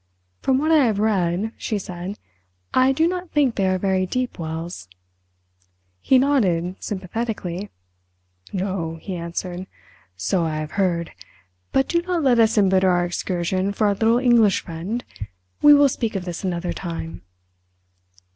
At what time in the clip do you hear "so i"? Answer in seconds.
10.17-10.55